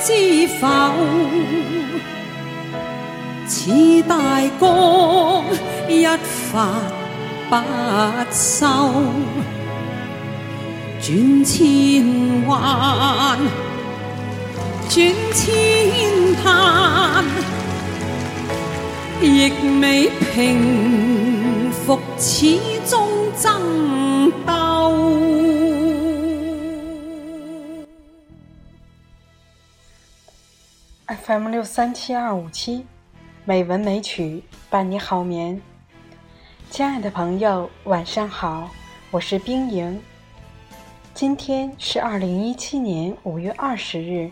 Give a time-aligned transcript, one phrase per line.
[0.00, 0.68] 知否？
[3.46, 3.70] 似
[4.02, 5.44] 大江
[5.88, 6.06] 一
[6.52, 6.68] 发
[7.48, 7.56] 不
[8.30, 8.66] 收，
[11.00, 13.38] 转千弯，
[14.90, 17.24] 转千叹，
[19.22, 23.08] 亦未平复，始终
[23.40, 25.37] 争斗。
[31.28, 32.86] FM 六三七二五七，
[33.44, 35.60] 美文美曲伴你好眠。
[36.70, 38.70] 亲爱的朋友，晚上好，
[39.10, 40.02] 我是冰莹。
[41.12, 44.30] 今天是二零一七年五月二十日，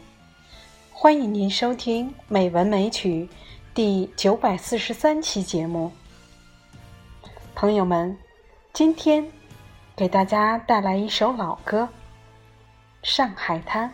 [0.91, 3.29] 欢迎您收听《美文美曲》
[3.75, 5.93] 第九百四十三期节目。
[7.55, 8.17] 朋友们，
[8.73, 9.31] 今天
[9.95, 11.83] 给大家带来一首老歌
[13.03, 13.87] 《上海滩》。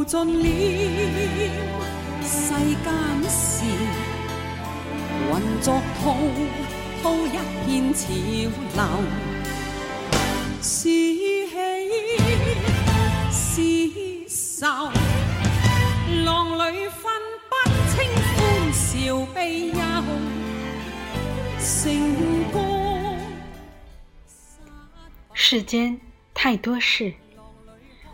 [0.00, 0.44] 耗尽了
[2.22, 3.64] 世间事，
[5.28, 6.16] 浑作滔
[7.02, 8.08] 滔一片潮
[8.76, 8.80] 流，
[10.62, 10.88] 是
[13.30, 14.90] 喜是愁，
[16.24, 17.12] 浪里分
[17.50, 17.52] 不
[17.90, 18.00] 清
[18.36, 19.78] 欢笑悲忧，
[21.58, 21.70] 成
[22.50, 23.18] 功。
[25.34, 26.00] 世间
[26.32, 27.12] 太多事。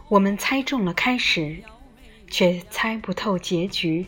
[0.09, 1.65] 我们猜中了开始，
[2.29, 4.07] 却猜不透结局。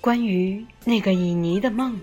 [0.00, 2.00] 关于那个旖旎的梦，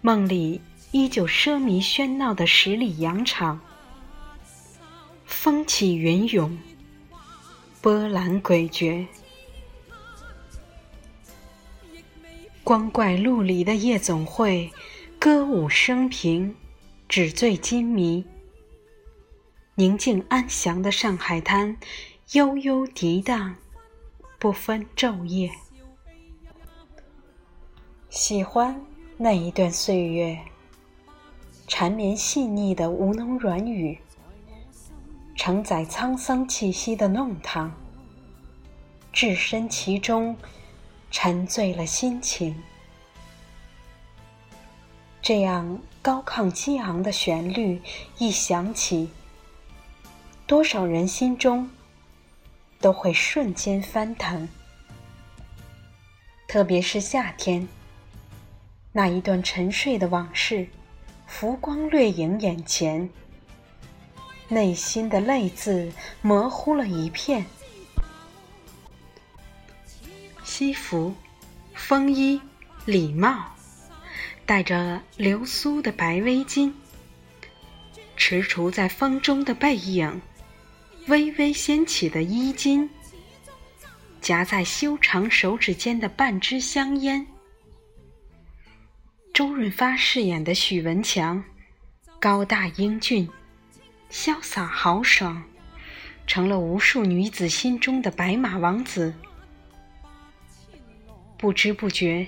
[0.00, 0.60] 梦里
[0.92, 3.60] 依旧奢靡喧闹的十里洋场，
[5.24, 6.58] 风起云涌，
[7.80, 9.06] 波澜诡谲。
[12.62, 14.70] 光怪陆离的夜总会，
[15.18, 16.54] 歌舞升平，
[17.08, 18.26] 纸醉金迷。
[19.76, 21.78] 宁静安详的上海滩，
[22.32, 23.56] 悠悠涤荡，
[24.38, 25.50] 不分昼夜。
[28.10, 28.78] 喜欢
[29.16, 30.38] 那一段岁月，
[31.66, 33.98] 缠绵细腻的吴侬软语，
[35.36, 37.72] 承载沧桑气息的弄堂，
[39.10, 40.36] 置身其中，
[41.10, 42.62] 沉醉了心情。
[45.22, 47.80] 这样高亢激昂的旋律
[48.18, 49.08] 一响起。
[50.46, 51.70] 多少人心中
[52.80, 54.48] 都会瞬间翻腾，
[56.46, 57.66] 特别是夏天，
[58.92, 60.68] 那一段沉睡的往事，
[61.26, 63.10] 浮光掠影眼前，
[64.48, 67.44] 内心的泪渍模糊了一片。
[70.44, 71.14] 西服、
[71.74, 72.40] 风衣、
[72.84, 73.52] 礼帽，
[74.46, 76.72] 戴着流苏的白围巾，
[78.16, 80.20] 踟蹰在风中的背影。
[81.08, 82.88] 微微掀起的衣襟，
[84.20, 87.26] 夹在修长手指间的半支香烟。
[89.32, 91.42] 周润发饰演的许文强，
[92.20, 93.26] 高大英俊，
[94.10, 95.42] 潇洒豪爽，
[96.26, 99.14] 成了无数女子心中的白马王子。
[101.38, 102.26] 不知不觉，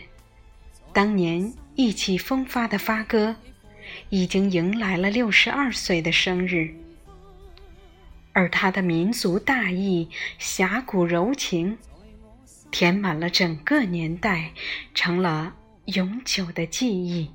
[0.94, 3.36] 当年意气风发的发哥，
[4.08, 6.74] 已经迎来了六十二岁的生日。
[8.32, 10.08] 而他的民族大义、
[10.38, 11.78] 侠骨柔情，
[12.70, 14.52] 填满了整个年代，
[14.94, 15.54] 成了
[15.86, 17.30] 永久的记忆。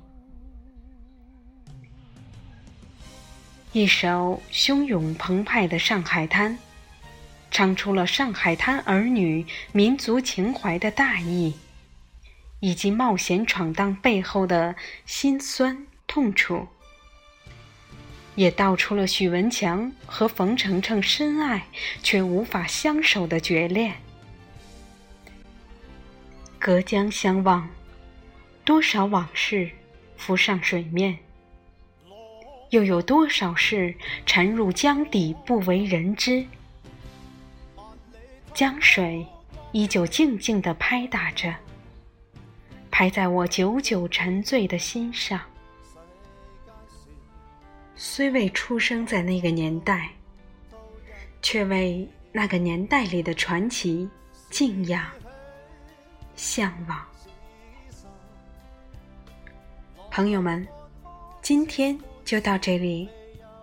[3.72, 6.54] 一首汹涌澎湃的《上海滩》，
[7.50, 11.54] 唱出了上海滩儿女民族情怀的大义，
[12.60, 14.74] 以及冒险闯荡背后的
[15.04, 16.66] 辛酸痛楚。
[18.36, 21.66] 也道出了许文强和冯程程深爱
[22.02, 23.94] 却无法相守的决恋。
[26.58, 27.68] 隔江相望，
[28.64, 29.70] 多少往事
[30.16, 31.18] 浮上水面，
[32.70, 33.94] 又有多少事
[34.26, 36.44] 沉入江底不为人知？
[38.52, 39.26] 江水
[39.72, 41.54] 依旧静静地拍打着，
[42.90, 45.40] 拍在我久久沉醉的心上。
[48.08, 50.08] 虽未出生在那个年代，
[51.42, 54.08] 却为那个年代里的传奇
[54.48, 55.04] 敬仰、
[56.36, 57.04] 向往。
[60.10, 60.66] 朋友们，
[61.42, 63.06] 今天就到这里，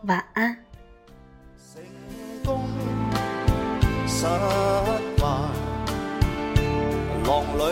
[0.04, 0.56] 晚安。
[7.26, 7.64] 浪里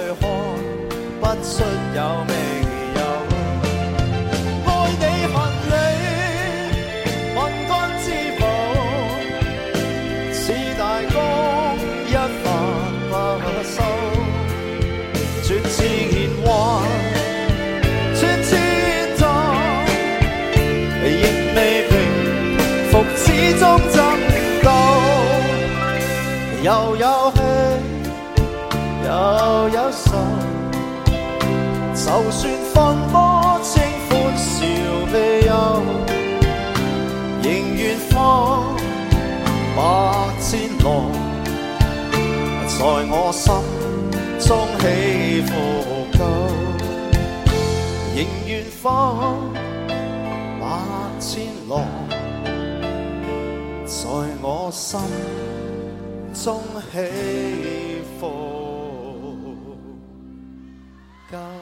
[1.22, 1.38] 看
[31.94, 32.76] 就算分
[33.12, 34.66] 波清欢笑
[35.12, 35.16] 悲
[35.48, 35.52] 忧，
[37.42, 37.46] 仍
[37.76, 38.76] 愿放
[39.76, 39.80] 百
[40.40, 40.50] 千
[40.84, 40.86] 浪，
[42.68, 42.76] 在
[43.10, 43.54] 我心
[44.40, 44.50] 中
[44.80, 44.84] 起
[45.48, 45.50] 伏
[46.18, 46.20] 够，
[48.16, 48.50] 仍愿
[48.82, 48.82] 放
[50.60, 50.62] 百
[51.20, 51.30] 千
[51.70, 51.72] 浪，
[53.86, 54.00] 在
[54.42, 55.00] 我心。
[56.34, 56.62] 中
[56.92, 58.71] 起伏。
[61.32, 61.61] God.